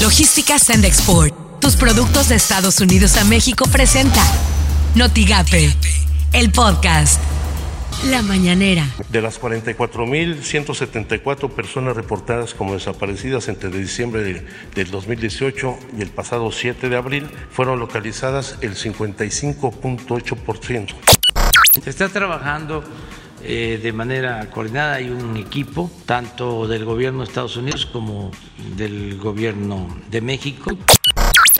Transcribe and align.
Logística 0.00 0.58
Send 0.58 0.84
Export. 0.86 1.60
Tus 1.60 1.76
productos 1.76 2.30
de 2.30 2.36
Estados 2.36 2.80
Unidos 2.80 3.18
a 3.18 3.24
México 3.24 3.66
presenta 3.70 4.22
Notigape, 4.94 5.76
el 6.32 6.50
podcast. 6.52 7.20
La 8.06 8.22
mañanera. 8.22 8.86
De 9.10 9.20
las 9.20 9.38
44.174 9.38 11.50
personas 11.50 11.94
reportadas 11.94 12.54
como 12.54 12.72
desaparecidas 12.72 13.48
entre 13.48 13.68
diciembre 13.68 14.22
de, 14.22 14.46
del 14.74 14.90
2018 14.90 15.78
y 15.98 16.00
el 16.00 16.08
pasado 16.08 16.50
7 16.50 16.88
de 16.88 16.96
abril, 16.96 17.28
fueron 17.50 17.78
localizadas 17.78 18.56
el 18.62 18.76
55.8%. 18.76 20.94
Se 21.84 21.90
está 21.90 22.08
trabajando 22.08 22.82
eh, 23.42 23.80
de 23.82 23.92
manera 23.92 24.50
coordinada, 24.50 24.94
hay 24.94 25.10
un 25.10 25.36
equipo 25.36 25.90
tanto 26.06 26.66
del 26.66 26.84
gobierno 26.84 27.20
de 27.20 27.24
Estados 27.26 27.56
Unidos 27.56 27.86
como 27.86 28.30
del 28.76 29.18
gobierno 29.18 29.88
de 30.10 30.20
México. 30.20 30.70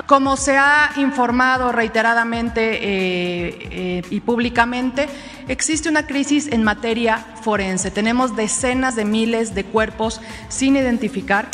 Como 0.07 0.37
se 0.37 0.59
ha 0.59 0.91
informado 0.97 1.73
reiteradamente 1.73 2.75
eh, 2.75 3.59
eh, 3.71 4.03
y 4.11 4.21
públicamente, 4.21 5.09
existe 5.49 5.89
una 5.89 6.07
crisis 6.07 6.49
en 6.49 6.65
materia 6.65 7.19
forense. 7.43 7.91
Tenemos 7.91 8.35
decenas 8.35 8.97
de 8.97 9.05
miles 9.05 9.55
de 9.55 9.65
cuerpos 9.65 10.21
sin 10.49 10.77
identificar. 10.77 11.49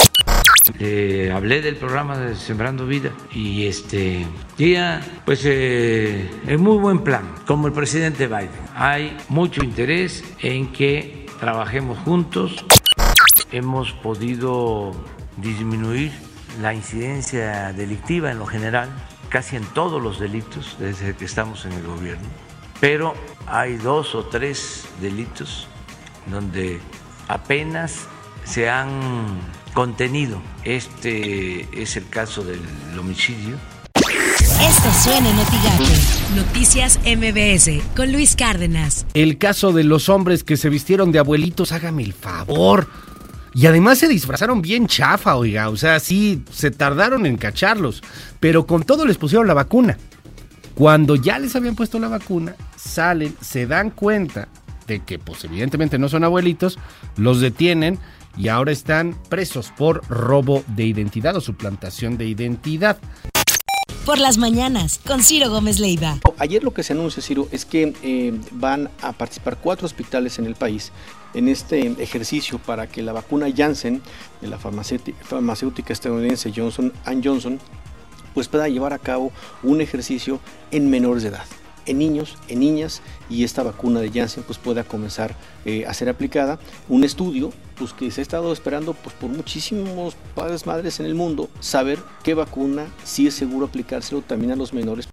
Eh, 0.80 1.32
hablé 1.32 1.62
del 1.62 1.76
programa 1.76 2.18
de 2.18 2.34
Sembrando 2.34 2.86
Vida 2.86 3.12
y 3.32 3.66
este 3.66 4.26
día, 4.58 5.00
pues 5.24 5.42
eh, 5.44 6.28
es 6.46 6.58
muy 6.58 6.76
buen 6.78 7.04
plan, 7.04 7.34
como 7.46 7.68
el 7.68 7.72
presidente 7.72 8.26
Biden. 8.26 8.50
Hay 8.74 9.16
mucho 9.28 9.62
interés 9.62 10.24
en 10.40 10.72
que 10.72 11.26
trabajemos 11.38 11.98
juntos. 11.98 12.64
Hemos 13.52 13.92
podido 13.92 14.92
disminuir 15.36 16.10
la 16.60 16.74
incidencia 16.74 17.72
delictiva 17.72 18.32
en 18.32 18.40
lo 18.40 18.46
general, 18.46 18.88
casi 19.28 19.56
en 19.56 19.64
todos 19.66 20.02
los 20.02 20.18
delitos 20.18 20.76
desde 20.80 21.14
que 21.14 21.26
estamos 21.26 21.64
en 21.64 21.72
el 21.72 21.86
gobierno, 21.86 22.26
pero 22.80 23.14
hay 23.46 23.76
dos 23.76 24.14
o 24.16 24.24
tres 24.24 24.84
delitos 25.00 25.68
donde 26.26 26.80
apenas 27.28 28.08
se 28.44 28.68
han 28.68 29.38
contenido. 29.76 30.40
Este 30.64 31.68
es 31.82 31.98
el 31.98 32.08
caso 32.08 32.42
del 32.42 32.58
homicidio. 32.98 33.58
Esto 33.94 34.90
suena 35.04 35.28
en. 35.28 36.34
Noticias 36.34 36.98
MBS 37.04 37.84
con 37.94 38.10
Luis 38.10 38.34
Cárdenas. 38.36 39.04
El 39.12 39.36
caso 39.36 39.72
de 39.74 39.84
los 39.84 40.08
hombres 40.08 40.44
que 40.44 40.56
se 40.56 40.70
vistieron 40.70 41.12
de 41.12 41.18
abuelitos, 41.18 41.72
hágame 41.72 42.04
el 42.04 42.14
favor. 42.14 42.88
Y 43.52 43.66
además 43.66 43.98
se 43.98 44.08
disfrazaron 44.08 44.62
bien 44.62 44.86
chafa, 44.86 45.36
oiga. 45.36 45.68
O 45.68 45.76
sea, 45.76 46.00
sí, 46.00 46.42
se 46.50 46.70
tardaron 46.70 47.26
en 47.26 47.36
cacharlos. 47.36 48.02
Pero 48.40 48.66
con 48.66 48.82
todo 48.82 49.04
les 49.04 49.18
pusieron 49.18 49.46
la 49.46 49.52
vacuna. 49.52 49.98
Cuando 50.74 51.16
ya 51.16 51.38
les 51.38 51.54
habían 51.54 51.76
puesto 51.76 51.98
la 51.98 52.08
vacuna, 52.08 52.56
salen, 52.76 53.36
se 53.42 53.66
dan 53.66 53.90
cuenta 53.90 54.48
de 54.86 55.00
que, 55.00 55.18
pues 55.18 55.44
evidentemente 55.44 55.98
no 55.98 56.08
son 56.08 56.24
abuelitos, 56.24 56.78
los 57.16 57.40
detienen 57.40 57.98
y 58.36 58.48
ahora 58.48 58.72
están 58.72 59.16
presos 59.28 59.72
por 59.76 60.06
robo 60.08 60.62
de 60.68 60.84
identidad 60.84 61.36
o 61.36 61.40
suplantación 61.40 62.18
de 62.18 62.26
identidad. 62.26 62.98
Por 64.04 64.18
las 64.18 64.38
mañanas, 64.38 65.00
con 65.04 65.22
Ciro 65.22 65.50
Gómez 65.50 65.80
Leiva. 65.80 66.18
Ayer 66.38 66.62
lo 66.62 66.72
que 66.72 66.84
se 66.84 66.92
anuncia, 66.92 67.22
Ciro, 67.22 67.48
es 67.50 67.64
que 67.64 67.92
eh, 68.04 68.38
van 68.52 68.88
a 69.02 69.12
participar 69.12 69.58
cuatro 69.60 69.86
hospitales 69.86 70.38
en 70.38 70.46
el 70.46 70.54
país 70.54 70.92
en 71.34 71.48
este 71.48 71.86
ejercicio 72.00 72.58
para 72.58 72.86
que 72.86 73.02
la 73.02 73.12
vacuna 73.12 73.48
Janssen 73.54 74.00
de 74.40 74.48
la 74.48 74.58
farmacéutica, 74.58 75.24
farmacéutica 75.24 75.92
estadounidense 75.92 76.52
Johnson 76.54 76.92
Johnson 77.22 77.58
pues 78.32 78.48
pueda 78.48 78.68
llevar 78.68 78.92
a 78.92 78.98
cabo 78.98 79.32
un 79.62 79.80
ejercicio 79.80 80.40
en 80.70 80.88
menores 80.88 81.22
de 81.24 81.30
edad 81.30 81.44
en 81.86 81.98
niños, 81.98 82.36
en 82.48 82.60
niñas, 82.60 83.02
y 83.30 83.44
esta 83.44 83.62
vacuna 83.62 84.00
de 84.00 84.10
Janssen 84.10 84.44
pues 84.44 84.58
pueda 84.58 84.84
comenzar 84.84 85.34
eh, 85.64 85.84
a 85.86 85.94
ser 85.94 86.08
aplicada. 86.08 86.58
Un 86.88 87.04
estudio 87.04 87.52
pues 87.76 87.92
que 87.92 88.10
se 88.10 88.20
ha 88.20 88.22
estado 88.22 88.52
esperando 88.52 88.94
pues 88.94 89.14
por 89.16 89.30
muchísimos 89.30 90.16
padres, 90.34 90.66
madres 90.66 91.00
en 91.00 91.06
el 91.06 91.14
mundo, 91.14 91.50
saber 91.60 91.98
qué 92.22 92.34
vacuna 92.34 92.86
sí 93.04 93.26
es 93.26 93.34
seguro 93.34 93.66
aplicárselo 93.66 94.22
también 94.22 94.52
a 94.52 94.56
los 94.56 94.72
menores. 94.72 95.08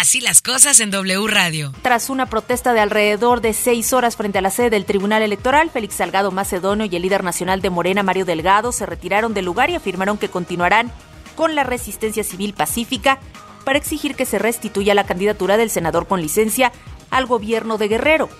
Así 0.00 0.20
las 0.20 0.42
cosas 0.42 0.78
en 0.78 0.92
W 0.92 1.26
Radio. 1.26 1.72
Tras 1.82 2.08
una 2.08 2.26
protesta 2.26 2.72
de 2.72 2.80
alrededor 2.80 3.40
de 3.40 3.52
seis 3.52 3.92
horas 3.92 4.16
frente 4.16 4.38
a 4.38 4.40
la 4.40 4.50
sede 4.50 4.70
del 4.70 4.84
Tribunal 4.84 5.22
Electoral, 5.22 5.70
Félix 5.70 5.96
Salgado 5.96 6.30
Macedonio 6.30 6.86
y 6.86 6.94
el 6.94 7.02
líder 7.02 7.24
nacional 7.24 7.60
de 7.60 7.70
Morena, 7.70 8.04
Mario 8.04 8.24
Delgado, 8.24 8.70
se 8.70 8.86
retiraron 8.86 9.34
del 9.34 9.44
lugar 9.44 9.70
y 9.70 9.74
afirmaron 9.74 10.16
que 10.16 10.28
continuarán 10.28 10.92
con 11.34 11.56
la 11.56 11.64
resistencia 11.64 12.22
civil 12.22 12.54
pacífica 12.54 13.18
para 13.68 13.76
exigir 13.78 14.14
que 14.14 14.24
se 14.24 14.38
restituya 14.38 14.94
la 14.94 15.04
candidatura 15.04 15.58
del 15.58 15.68
senador 15.68 16.06
con 16.06 16.22
licencia 16.22 16.72
al 17.10 17.26
gobierno 17.26 17.76
de 17.76 17.88
Guerrero. 17.88 18.30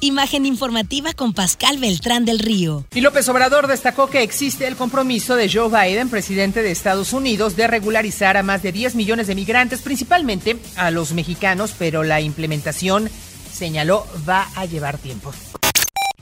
Imagen 0.00 0.44
informativa 0.44 1.14
con 1.14 1.32
Pascal 1.32 1.78
Beltrán 1.78 2.26
del 2.26 2.38
Río. 2.38 2.84
Y 2.92 3.00
López 3.00 3.26
Obrador 3.30 3.66
destacó 3.66 4.10
que 4.10 4.22
existe 4.22 4.66
el 4.66 4.76
compromiso 4.76 5.36
de 5.36 5.50
Joe 5.50 5.70
Biden, 5.70 6.10
presidente 6.10 6.60
de 6.60 6.70
Estados 6.70 7.14
Unidos, 7.14 7.56
de 7.56 7.66
regularizar 7.66 8.36
a 8.36 8.42
más 8.42 8.62
de 8.62 8.72
10 8.72 8.94
millones 8.94 9.26
de 9.26 9.36
migrantes, 9.36 9.80
principalmente 9.80 10.58
a 10.76 10.90
los 10.90 11.14
mexicanos, 11.14 11.74
pero 11.78 12.02
la 12.02 12.20
implementación, 12.20 13.08
señaló, 13.50 14.06
va 14.28 14.50
a 14.54 14.66
llevar 14.66 14.98
tiempo. 14.98 15.32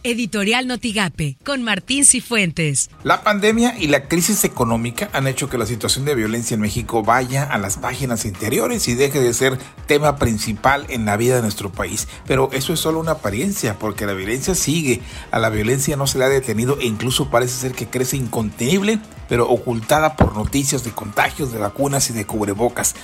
Editorial 0.02 0.66
Notigape 0.66 1.36
con 1.44 1.62
Martín 1.62 2.06
Cifuentes. 2.06 2.88
La 3.04 3.22
pandemia 3.22 3.78
y 3.78 3.88
la 3.88 4.08
crisis 4.08 4.44
económica 4.44 5.10
han 5.12 5.26
hecho 5.26 5.50
que 5.50 5.58
la 5.58 5.66
situación 5.66 6.06
de 6.06 6.14
violencia 6.14 6.54
en 6.54 6.62
México 6.62 7.02
vaya 7.02 7.44
a 7.44 7.58
las 7.58 7.76
páginas 7.76 8.24
interiores 8.24 8.88
y 8.88 8.94
deje 8.94 9.20
de 9.20 9.34
ser 9.34 9.58
tema 9.86 10.16
principal 10.16 10.86
en 10.88 11.04
la 11.04 11.18
vida 11.18 11.36
de 11.36 11.42
nuestro 11.42 11.70
país. 11.70 12.08
Pero 12.26 12.48
eso 12.52 12.72
es 12.72 12.80
solo 12.80 12.98
una 12.98 13.12
apariencia, 13.12 13.78
porque 13.78 14.06
la 14.06 14.14
violencia 14.14 14.54
sigue. 14.54 15.02
A 15.30 15.38
la 15.38 15.50
violencia 15.50 15.96
no 15.96 16.06
se 16.06 16.18
le 16.18 16.24
ha 16.24 16.28
detenido 16.28 16.78
e 16.80 16.86
incluso 16.86 17.28
parece 17.28 17.60
ser 17.60 17.72
que 17.72 17.88
crece 17.88 18.16
incontenible, 18.16 19.00
pero 19.28 19.50
ocultada 19.50 20.16
por 20.16 20.34
noticias 20.34 20.82
de 20.82 20.92
contagios, 20.92 21.52
de 21.52 21.58
vacunas 21.58 22.08
y 22.08 22.14
de 22.14 22.24
cubrebocas. 22.24 22.94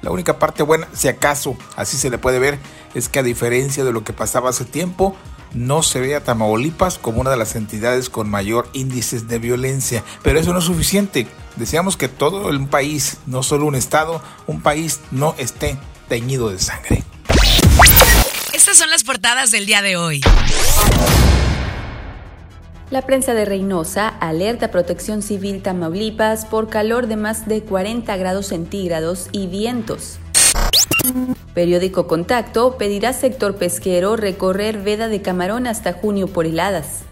La 0.00 0.10
única 0.10 0.38
parte 0.38 0.62
buena, 0.62 0.88
si 0.94 1.08
acaso 1.08 1.56
así 1.76 1.96
se 1.96 2.10
le 2.10 2.18
puede 2.18 2.38
ver, 2.38 2.58
es 2.94 3.08
que 3.08 3.18
a 3.18 3.22
diferencia 3.22 3.84
de 3.84 3.92
lo 3.92 4.04
que 4.04 4.12
pasaba 4.12 4.50
hace 4.50 4.64
tiempo, 4.64 5.16
no 5.54 5.82
se 5.82 6.00
ve 6.00 6.14
a 6.14 6.22
Tamaulipas 6.22 6.98
como 6.98 7.20
una 7.20 7.30
de 7.30 7.36
las 7.36 7.56
entidades 7.56 8.10
con 8.10 8.28
mayor 8.28 8.68
índices 8.72 9.28
de 9.28 9.38
violencia. 9.38 10.04
Pero 10.22 10.38
eso 10.38 10.52
no 10.52 10.58
es 10.58 10.64
suficiente. 10.64 11.26
Deseamos 11.56 11.96
que 11.96 12.08
todo 12.08 12.50
el 12.50 12.66
país, 12.66 13.18
no 13.26 13.42
solo 13.42 13.66
un 13.66 13.74
estado, 13.74 14.22
un 14.46 14.60
país 14.60 15.00
no 15.10 15.34
esté 15.38 15.78
teñido 16.08 16.50
de 16.50 16.58
sangre. 16.58 17.04
Estas 18.52 18.78
son 18.78 18.90
las 18.90 19.04
portadas 19.04 19.50
del 19.50 19.66
día 19.66 19.82
de 19.82 19.96
hoy. 19.96 20.20
La 22.90 23.02
prensa 23.02 23.34
de 23.34 23.44
Reynosa 23.44 24.08
alerta 24.08 24.66
a 24.66 24.70
Protección 24.70 25.20
Civil 25.20 25.60
Tamaulipas 25.60 26.46
por 26.46 26.68
calor 26.68 27.08
de 27.08 27.16
más 27.16 27.48
de 27.48 27.62
40 27.62 28.16
grados 28.16 28.46
centígrados 28.46 29.28
y 29.32 29.48
vientos. 29.48 30.18
Periódico 31.54 32.06
Contacto 32.06 32.76
pedirá 32.76 33.12
sector 33.12 33.56
pesquero 33.56 34.16
recorrer 34.16 34.78
veda 34.78 35.08
de 35.08 35.22
camarón 35.22 35.66
hasta 35.66 35.92
junio 35.92 36.26
por 36.26 36.46
heladas. 36.46 37.02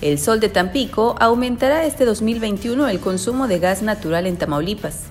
El 0.00 0.18
sol 0.18 0.40
de 0.40 0.48
Tampico 0.48 1.16
aumentará 1.18 1.84
este 1.84 2.04
2021 2.04 2.88
el 2.88 3.00
consumo 3.00 3.48
de 3.48 3.58
gas 3.58 3.82
natural 3.82 4.26
en 4.26 4.36
Tamaulipas. 4.36 5.04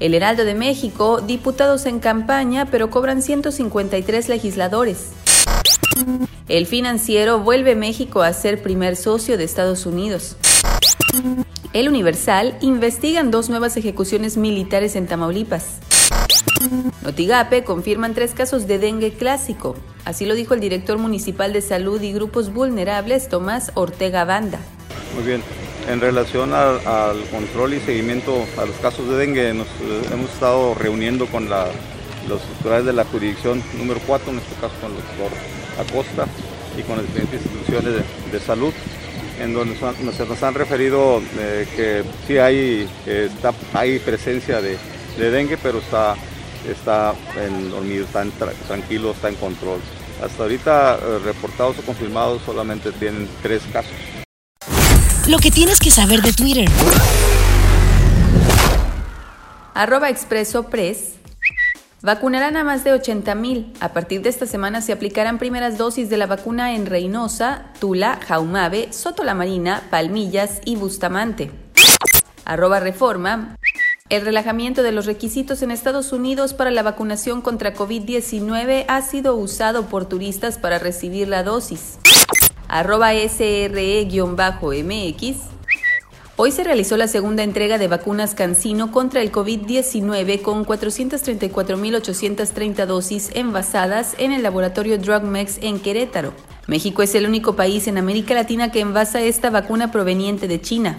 El 0.00 0.14
Heraldo 0.14 0.44
de 0.44 0.54
México, 0.54 1.20
diputados 1.20 1.86
en 1.86 1.98
campaña, 1.98 2.66
pero 2.70 2.90
cobran 2.90 3.22
153 3.22 4.28
legisladores. 4.28 5.12
El 6.48 6.66
financiero 6.66 7.40
vuelve 7.40 7.74
México 7.74 8.22
a 8.22 8.32
ser 8.32 8.62
primer 8.62 8.96
socio 8.96 9.38
de 9.38 9.44
Estados 9.44 9.86
Unidos. 9.86 10.36
El 11.72 11.88
Universal 11.88 12.56
investigan 12.60 13.30
dos 13.30 13.48
nuevas 13.48 13.76
ejecuciones 13.76 14.36
militares 14.36 14.96
en 14.96 15.06
Tamaulipas. 15.06 15.78
Notigape 17.02 17.64
confirman 17.64 18.14
tres 18.14 18.32
casos 18.32 18.66
de 18.66 18.78
dengue 18.78 19.12
clásico. 19.12 19.76
Así 20.04 20.26
lo 20.26 20.34
dijo 20.34 20.54
el 20.54 20.60
director 20.60 20.98
municipal 20.98 21.52
de 21.52 21.60
salud 21.60 22.00
y 22.02 22.12
grupos 22.12 22.52
vulnerables, 22.52 23.28
Tomás 23.28 23.72
Ortega 23.74 24.24
Banda. 24.24 24.58
Muy 25.14 25.24
bien. 25.24 25.42
En 25.88 26.00
relación 26.00 26.52
al, 26.52 26.80
control 27.30 27.74
y 27.74 27.80
seguimiento 27.80 28.44
a 28.58 28.64
los 28.64 28.74
casos 28.76 29.08
de 29.08 29.16
dengue, 29.16 29.54
nos 29.54 29.68
eh, 29.68 30.02
hemos 30.12 30.30
estado 30.30 30.74
reuniendo 30.74 31.26
con 31.26 31.48
los 31.48 32.42
titulares 32.56 32.86
de 32.86 32.92
la 32.92 33.04
jurisdicción 33.04 33.62
número 33.78 34.00
4, 34.04 34.32
en 34.32 34.38
este 34.38 34.54
caso 34.60 34.74
con 34.80 34.90
el 34.90 34.96
doctor 34.96 35.38
Acosta 35.78 36.26
y 36.76 36.82
con 36.82 36.96
las 36.96 37.06
diferentes 37.06 37.40
instituciones 37.40 38.02
de, 38.32 38.40
salud, 38.40 38.74
en 39.40 39.54
donde 39.54 39.76
han, 39.84 39.94
nos, 40.04 40.42
han 40.42 40.54
referido 40.54 41.22
eh, 41.38 41.68
que 41.76 42.02
sí 42.26 42.38
hay, 42.38 42.88
eh, 43.06 43.30
está, 43.32 43.54
hay 43.72 44.00
presencia 44.00 44.60
de 44.60 44.76
dengue, 45.30 45.56
pero 45.56 45.78
está 45.78 46.16
está 46.70 47.14
en 47.36 47.70
dormido, 47.70 48.04
está 48.04 48.22
en 48.22 48.30
tra 48.32 48.50
tranquilo, 48.66 49.12
está 49.12 49.28
en 49.28 49.36
control. 49.36 49.80
Hasta 50.22 50.42
ahorita 50.42 50.94
eh, 50.96 51.18
reportados 51.24 51.78
o 51.78 51.82
confirmados 51.82 52.42
solamente 52.44 52.92
tienen 52.92 53.28
tres 53.42 53.62
casos. 53.72 53.92
lo 55.28 55.38
que 55.38 55.50
tienes 55.50 55.80
que 55.80 55.90
saber 55.90 56.22
de 56.22 56.32
Twitter. 56.32 56.68
Arroba 59.74 60.08
Expreso 60.08 60.64
Press. 60.70 61.16
Vacunarán 62.00 62.56
a 62.56 62.64
más 62.64 62.84
de 62.84 62.92
80 62.92 63.34
mil. 63.34 63.72
A 63.80 63.92
partir 63.92 64.22
de 64.22 64.28
esta 64.28 64.46
semana 64.46 64.80
se 64.80 64.92
aplicarán 64.92 65.38
primeras 65.38 65.76
dosis 65.76 66.08
de 66.08 66.16
la 66.16 66.26
vacuna 66.26 66.74
en 66.74 66.86
Reynosa, 66.86 67.72
Tula, 67.80 68.20
Jaumabe, 68.26 68.92
Soto 68.92 69.24
la 69.24 69.34
Marina, 69.34 69.82
Palmillas 69.90 70.60
y 70.64 70.76
Bustamante. 70.76 71.50
Arroba 72.44 72.78
Reforma. 72.80 73.56
El 74.08 74.22
relajamiento 74.22 74.84
de 74.84 74.92
los 74.92 75.04
requisitos 75.04 75.62
en 75.62 75.72
Estados 75.72 76.12
Unidos 76.12 76.54
para 76.54 76.70
la 76.70 76.84
vacunación 76.84 77.42
contra 77.42 77.74
COVID-19 77.74 78.84
ha 78.86 79.02
sido 79.02 79.34
usado 79.34 79.86
por 79.86 80.04
turistas 80.04 80.58
para 80.58 80.78
recibir 80.78 81.26
la 81.26 81.42
dosis. 81.42 81.98
Arroba 82.68 83.14
SRE-MX. 83.14 84.16
Hoy 86.36 86.52
se 86.52 86.62
realizó 86.62 86.96
la 86.96 87.08
segunda 87.08 87.42
entrega 87.42 87.78
de 87.78 87.88
vacunas 87.88 88.36
Cancino 88.36 88.92
contra 88.92 89.22
el 89.22 89.32
COVID-19 89.32 90.40
con 90.40 90.64
434.830 90.64 92.86
dosis 92.86 93.30
envasadas 93.34 94.14
en 94.18 94.30
el 94.30 94.44
laboratorio 94.44 94.98
DrugMex 94.98 95.58
en 95.62 95.80
Querétaro. 95.80 96.32
México 96.68 97.02
es 97.02 97.12
el 97.16 97.26
único 97.26 97.56
país 97.56 97.88
en 97.88 97.98
América 97.98 98.34
Latina 98.34 98.70
que 98.70 98.78
envasa 98.78 99.20
esta 99.20 99.50
vacuna 99.50 99.90
proveniente 99.90 100.46
de 100.46 100.60
China 100.60 100.96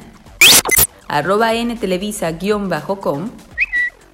arroba 1.07 1.53
ntelevisa-com, 1.53 3.29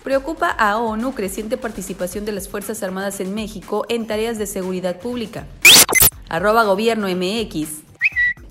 preocupa 0.04 0.50
a 0.50 0.78
ONU 0.78 1.14
creciente 1.14 1.58
participación 1.58 2.26
de 2.26 2.34
las 2.34 2.48
Fuerzas 2.48 2.84
Armadas 2.84 3.20
en 3.20 3.34
México 3.34 3.86
en 3.90 4.06
tareas 4.06 4.38
de 4.38 4.48
seguridad 4.48 5.00
pública. 5.00 5.48
Arroba 6.30 6.64
gobierno 6.64 7.08
MX. 7.08 7.84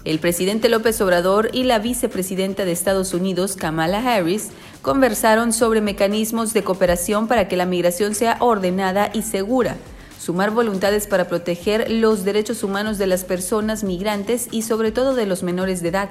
El 0.04 0.18
presidente 0.18 0.68
López 0.68 1.00
Obrador 1.00 1.50
y 1.52 1.62
la 1.62 1.78
vicepresidenta 1.78 2.64
de 2.64 2.72
Estados 2.72 3.14
Unidos, 3.14 3.54
Kamala 3.54 3.98
Harris, 3.98 4.50
conversaron 4.80 5.52
sobre 5.52 5.80
mecanismos 5.80 6.52
de 6.52 6.64
cooperación 6.64 7.28
para 7.28 7.46
que 7.46 7.56
la 7.56 7.66
migración 7.66 8.16
sea 8.16 8.36
ordenada 8.40 9.10
y 9.14 9.22
segura, 9.22 9.76
sumar 10.18 10.50
voluntades 10.50 11.06
para 11.06 11.28
proteger 11.28 11.88
los 11.88 12.24
derechos 12.24 12.64
humanos 12.64 12.98
de 12.98 13.06
las 13.06 13.24
personas 13.24 13.84
migrantes 13.84 14.48
y 14.50 14.62
sobre 14.62 14.90
todo 14.90 15.14
de 15.14 15.26
los 15.26 15.44
menores 15.44 15.82
de 15.82 15.90
edad. 15.90 16.10